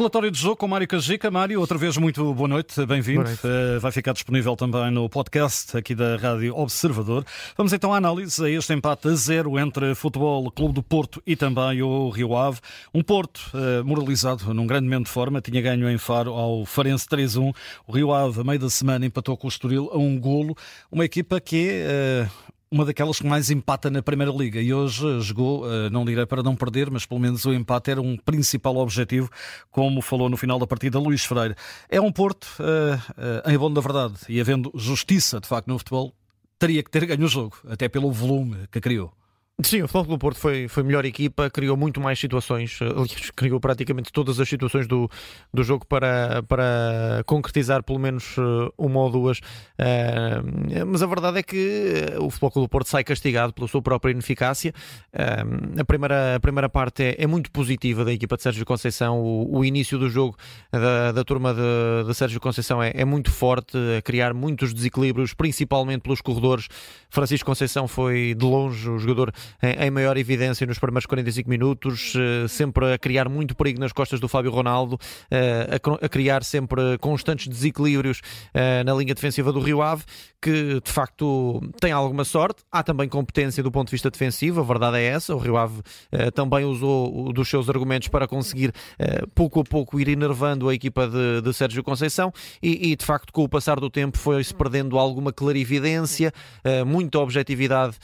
[0.00, 1.30] Relatório de jogo com Mário Cajica.
[1.30, 3.20] Mário, outra vez muito boa noite, bem-vindo.
[3.20, 7.22] Uh, vai ficar disponível também no podcast aqui da Rádio Observador.
[7.54, 11.36] Vamos então à análise a este empate a zero entre Futebol Clube do Porto e
[11.36, 12.60] também o Rio Ave.
[12.94, 17.06] Um Porto uh, moralizado num grande momento de forma, tinha ganho em Faro ao Farense
[17.06, 17.54] 3-1.
[17.86, 20.56] O Rio Ave, a meio da semana, empatou com o Estoril a um golo.
[20.90, 25.20] Uma equipa que é uh, uma daquelas que mais empata na Primeira Liga e hoje
[25.22, 28.76] jogou, eh, não direi para não perder, mas pelo menos o empate era um principal
[28.76, 29.28] objetivo,
[29.72, 31.56] como falou no final da partida Luís Freire.
[31.88, 32.98] É um Porto, eh,
[33.44, 36.14] eh, em bom da verdade, e havendo justiça de facto no futebol,
[36.60, 39.12] teria que ter ganho o jogo, até pelo volume que criou.
[39.62, 42.78] Sim, o Futebol do Porto foi, foi melhor equipa, criou muito mais situações,
[43.36, 45.10] criou praticamente todas as situações do,
[45.52, 49.38] do jogo para, para concretizar pelo menos eh, uma ou duas.
[49.38, 53.82] Uh, mas a verdade é que eh, o Futebol do Porto sai castigado pela sua
[53.82, 54.72] própria ineficácia.
[55.12, 59.20] Uh, a, primeira, a primeira parte é, é, muito positiva da equipa de Sérgio Conceição.
[59.20, 60.36] O, o início do jogo
[60.70, 65.34] da, da turma de, de Sérgio Conceição é, é muito forte, a criar muitos desequilíbrios,
[65.34, 66.68] principalmente pelos corredores.
[67.10, 72.48] Francisco Conceição foi de longe o jogador em, maior evidência nos primeiros 45 minutos, eh,
[72.48, 74.98] sempre a criar muito perigo nas costas do Fábio Ronaldo,
[75.30, 78.20] eh, a, criar sempre constantes desequilíbrios
[78.54, 80.04] eh, na linha defensiva do Rio Ave,
[80.40, 82.62] que de facto tem alguma sorte.
[82.70, 85.34] Há também competência do ponto de vista defensivo, a verdade é essa.
[85.34, 85.82] O Rio Ave
[86.34, 88.72] também usou dos seus argumentos para conseguir
[89.34, 93.32] pouco a pouco ir enervando a equipa de, de Sérgio Conceição e, e, de facto
[93.32, 96.32] com o passar do tempo foi-se perdendo alguma clarividência,
[96.86, 97.96] muita objetividade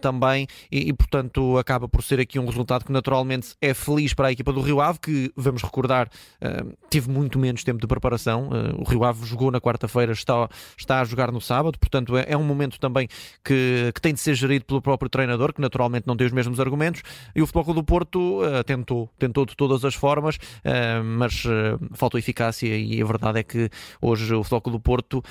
[0.00, 4.28] também e, e portanto acaba por ser aqui um resultado que naturalmente é feliz para
[4.28, 6.08] a equipa do Rio Ave, que vamos recordar,
[6.42, 8.48] uh, teve muito menos tempo de preparação.
[8.48, 12.26] Uh, o Rio Ave jogou na quarta-feira, está, está a jogar no sábado, portanto é,
[12.28, 13.08] é, um momento também
[13.42, 16.60] que, que tem de ser gerido pelo próprio treinador, que naturalmente não tem os mesmos
[16.60, 17.02] argumentos.
[17.34, 20.38] E o Futebol do Porto uh, tentou, tentou de todas as formas,
[21.04, 21.44] mas
[21.92, 23.70] faltou eficácia e a verdade é que
[24.00, 25.22] hoje o Futebol do Porto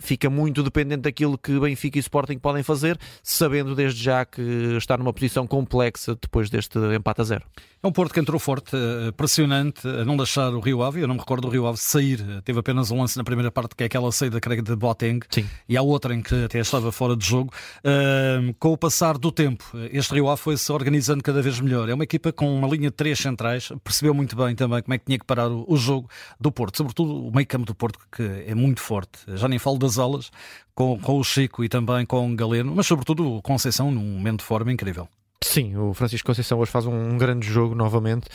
[0.00, 4.96] fica muito dependente daquilo que Benfica e Sporting podem fazer, sabendo desde já que está
[4.96, 7.44] no numa posição complexa depois deste empate a zero.
[7.82, 11.02] É um Porto que entrou forte, eh, pressionante, a não deixar o Rio Ave.
[11.02, 12.18] Eu não me recordo do Rio Ave sair.
[12.42, 15.20] Teve apenas um lance na primeira parte, que é aquela saída, creio, de Boateng.
[15.28, 15.46] Sim.
[15.68, 17.52] E há outra em que até estava fora de jogo.
[17.80, 21.86] Uh, com o passar do tempo, este Rio Ave foi-se organizando cada vez melhor.
[21.90, 23.70] É uma equipa com uma linha de três centrais.
[23.84, 26.08] Percebeu muito bem também como é que tinha que parar o, o jogo
[26.40, 26.78] do Porto.
[26.78, 29.18] Sobretudo o meio campo do Porto, que é muito forte.
[29.34, 30.30] Já nem falo das alas,
[30.74, 32.74] com, com o Chico e também com o Galeno.
[32.74, 35.08] Mas sobretudo o Conceição num momento de forma incrível.
[35.42, 38.28] Sim, o Francisco Conceição hoje faz um grande jogo novamente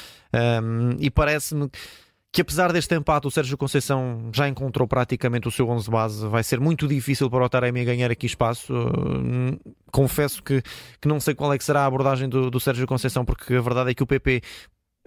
[0.63, 1.69] um, e parece-me
[2.31, 6.43] que apesar deste empate o Sérgio Conceição já encontrou praticamente o seu 11 base, vai
[6.43, 8.71] ser muito difícil para o Taremi ganhar aqui espaço.
[9.91, 10.61] Confesso que,
[11.01, 13.61] que não sei qual é que será a abordagem do, do Sérgio Conceição, porque a
[13.61, 14.43] verdade é que o PP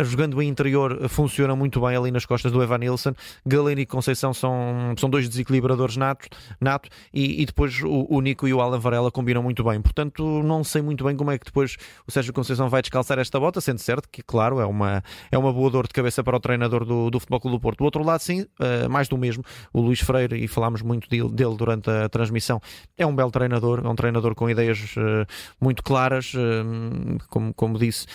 [0.01, 3.13] jogando em interior funciona muito bem ali nas costas do Evan Nilsson.
[3.45, 6.29] Galeno e Conceição são, são dois desequilibradores natos,
[6.61, 9.81] nato e, e depois o, o, Nico e o Alan Varela combinam muito bem.
[9.81, 11.77] Portanto, não sei muito bem como é que depois
[12.07, 15.53] o Sérgio Conceição vai descalçar esta bota, sendo certo que, claro, é uma, é uma
[15.53, 17.79] boa dor de cabeça para o treinador do, do Futebol Clube do Porto.
[17.79, 19.45] Do outro lado, sim, uh, mais do mesmo.
[19.73, 22.61] O Luís Freire, e falámos muito dele, dele, durante a transmissão,
[22.97, 25.27] é um belo treinador, é um treinador com ideias uh,
[25.61, 28.07] muito claras, uh, como, como disse,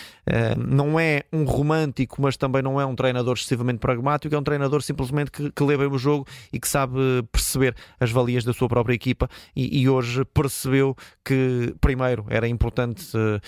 [0.56, 4.42] não é um romance romântico, mas também não é um treinador excessivamente pragmático, é um
[4.42, 6.98] treinador simplesmente que, que lê bem o jogo e que sabe
[7.30, 9.28] perceber as valias da sua própria equipa.
[9.54, 13.40] E, e hoje percebeu que, primeiro, era importante uh,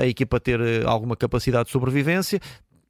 [0.00, 2.40] a equipa ter eh, alguma capacidade de sobrevivência,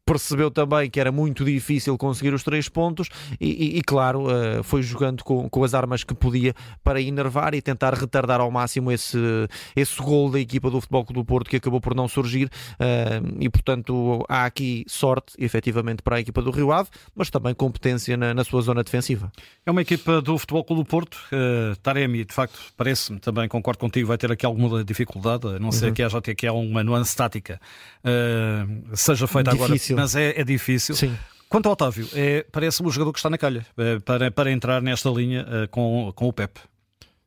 [0.07, 3.09] percebeu também que era muito difícil conseguir os três pontos
[3.41, 7.55] e, e, e claro, uh, foi jogando com, com as armas que podia para enervar
[7.55, 9.19] e tentar retardar ao máximo esse,
[9.75, 13.37] esse gol da equipa do Futebol Clube do Porto que acabou por não surgir uh,
[13.41, 18.17] e portanto há aqui sorte efetivamente para a equipa do Rio Ave, mas também competência
[18.17, 19.33] na, na sua zona defensiva.
[19.65, 23.81] É uma equipa do Futebol Clube do Porto, uh, Taremi de facto parece-me, também concordo
[23.81, 25.95] contigo, vai ter aqui alguma dificuldade, a não ser uhum.
[25.95, 27.61] que haja até aqui uma nuance tática
[28.95, 29.65] seja feita Difícil.
[29.65, 30.95] agora mas é, é difícil.
[30.95, 31.17] Sim.
[31.49, 34.83] Quanto ao Otávio, é, parece-me o jogador que está na calha é, para, para entrar
[34.83, 36.59] nesta linha uh, com, com o Pep.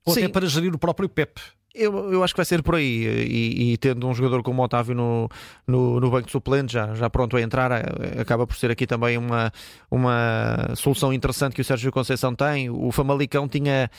[0.06, 0.24] Ou Sim.
[0.24, 1.40] até para gerir o próprio Pep.
[1.74, 3.06] Eu, eu acho que vai ser por aí.
[3.06, 5.30] E, e, tendo um jogador como o Otávio no,
[5.68, 8.88] no, no banco de suplentes, já, já pronto a entrar, eh, acaba por ser aqui
[8.88, 9.52] também uma,
[9.90, 12.70] uma solução interessante que o Sérgio Conceição tem.
[12.70, 13.90] O Famalicão tinha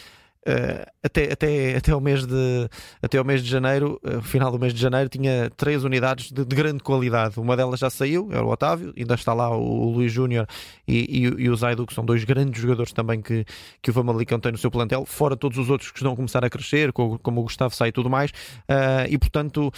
[0.41, 2.69] Uh, até, até, até, o mês de,
[3.03, 6.47] até o mês de janeiro, uh, final do mês de janeiro, tinha três unidades de,
[6.47, 7.39] de, grande qualidade.
[7.39, 10.47] Uma delas já saiu, era o Otávio, ainda está lá o, o Luís Júnior
[10.89, 13.45] e, e, e, o Zaidu, que são dois grandes jogadores também que,
[13.83, 16.43] que o Famalicão tem no seu plantel, fora todos os outros que estão a começar
[16.43, 18.31] a crescer, como, como o Gustavo Sai e tudo mais.
[18.31, 19.71] Uh, e portanto,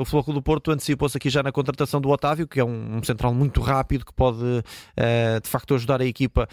[0.00, 3.02] o Floco do Porto antecipou-se aqui já na contratação do Otávio, que é um, um
[3.02, 4.36] central muito rápido, que pode
[5.42, 6.48] de facto ajudar a equipa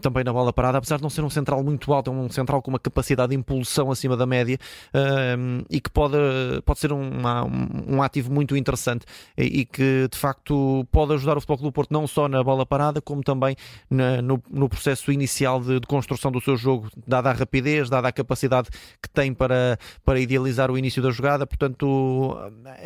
[0.00, 2.61] também na bola parada, apesar de não ser um central muito alto, é um central
[2.62, 4.58] com uma capacidade de impulsão acima da média
[4.94, 6.16] uh, e que pode,
[6.64, 9.04] pode ser uma, um, um ativo muito interessante
[9.36, 12.42] e, e, que de facto pode ajudar o Futebol Clube do Porto não só na
[12.42, 13.56] bola parada, como também
[13.90, 18.08] na, no, no, processo inicial de, de, construção do seu jogo, dada a rapidez, dada
[18.08, 18.68] a capacidade
[19.02, 21.46] que tem para, para idealizar o início da jogada.
[21.46, 22.36] Portanto,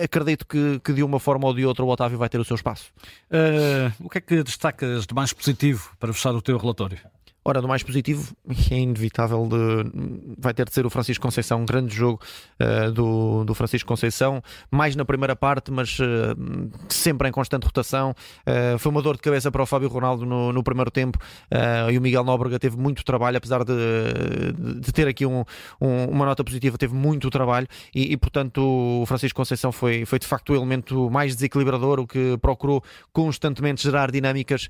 [0.03, 2.57] acredito que, que de uma forma ou de outra o Otávio vai ter o seu
[2.57, 2.93] espaço.
[3.31, 7.16] Uh, o que é que destacas de mais positivo para fechar o teu relatório?
[7.49, 8.35] Ora, do mais positivo,
[8.73, 12.21] é inevitável, de, vai ter de ser o Francisco Conceição, um grande jogo
[12.61, 16.05] uh, do, do Francisco Conceição, mais na primeira parte, mas uh,
[16.89, 18.17] sempre em constante rotação.
[18.41, 21.19] Uh, foi uma dor de cabeça para o Fábio Ronaldo no, no primeiro tempo
[21.93, 23.75] e o Miguel Nóbrega teve muito trabalho, apesar de,
[24.81, 25.45] de ter aqui um,
[25.81, 28.61] um, uma nota positiva, teve muito trabalho e, e, portanto,
[29.03, 32.83] o Francisco Conceição foi, foi de facto o elemento mais desequilibrador, o que procurou
[33.13, 34.69] constantemente gerar dinâmicas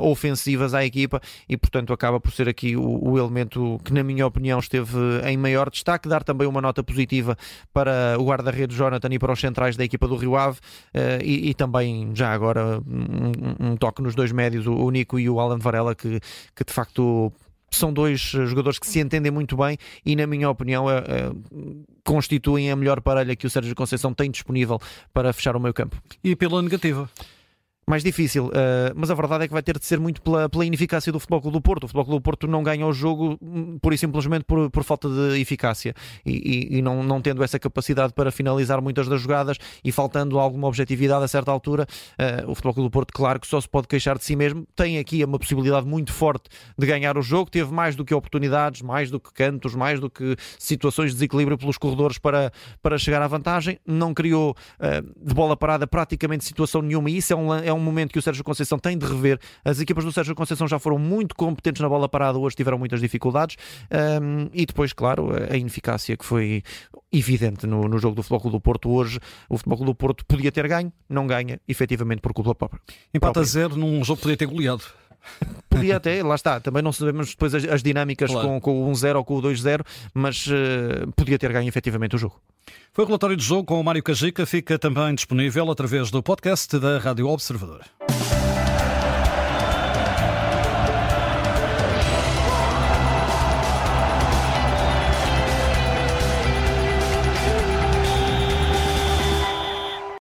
[0.00, 4.02] ofensivas à equipa e, portanto, portanto acaba por ser aqui o, o, elemento que, na
[4.02, 6.08] minha opinião, esteve em maior destaque.
[6.08, 7.36] Dar também uma nota positiva
[7.72, 11.50] para o guarda-redes Jonathan e para os centrais da equipa do Rio Ave uh, e,
[11.50, 15.40] e, também, já agora, um, um, toque nos dois médios, o, o Nico e o
[15.40, 16.20] Alan Varela, que,
[16.54, 17.32] que de facto
[17.70, 21.32] são dois jogadores que se entendem muito bem e, na minha opinião, é, é,
[22.04, 24.80] constituem a melhor parelha que o Sérgio Conceição tem disponível
[25.14, 25.96] para fechar o meio campo.
[26.22, 27.08] E pela negativa?
[27.90, 28.46] Mais difícil.
[28.46, 31.18] Uh, mas a verdade é que vai ter de ser muito pela, pela ineficácia do
[31.18, 31.84] Futebol Clube do Porto.
[31.84, 34.84] O Futebol Clube do Porto não ganha o jogo hum, pura e simplesmente por, por
[34.84, 35.92] falta de eficácia
[36.24, 40.38] e, e, e, não, não tendo essa capacidade para finalizar muitas das jogadas e faltando
[40.38, 43.68] alguma objetividade a certa altura, uh, o Futebol Clube do Porto, claro que só se
[43.68, 44.66] pode queixar de si mesmo.
[44.76, 46.48] Tem aqui uma possibilidade muito forte
[46.78, 47.50] de ganhar o jogo.
[47.50, 51.58] Teve mais do que oportunidades, mais do que cantos, mais do que situações de desequilíbrio
[51.58, 53.80] pelos corredores para, para chegar à vantagem.
[53.84, 57.79] Não criou uh, de bola parada praticamente situação nenhuma e isso é um, é um
[57.80, 59.38] um momento que o Sérgio Conceição tem de rever.
[59.64, 63.00] As equipas do Sérgio Conceição já foram muito competentes na bola parada, hoje tiveram muitas
[63.00, 63.56] dificuldades.
[63.90, 66.62] Um, e depois, claro, a ineficácia que foi
[67.12, 69.18] evidente no, no jogo do Futebol Clube do Porto hoje.
[69.48, 72.80] O Futebol Clube do Porto podia ter ganho, não ganha, efetivamente, por culpa própria.
[73.12, 74.84] Empata a zero num jogo que podia ter goleado.
[75.68, 78.48] Podia até, lá está, também não sabemos depois as, as dinâmicas claro.
[78.48, 79.84] com, com o 1-0 ou com o 2-0,
[80.14, 82.40] mas uh, podia ter ganho efetivamente o jogo.
[82.92, 86.78] Foi o relatório de jogo com o Mário Cajica, fica também disponível através do podcast
[86.78, 87.82] da Rádio Observador.